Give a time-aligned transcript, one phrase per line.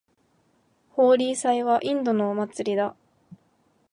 [0.93, 2.95] ホーリー祭はインドのお祭りだ。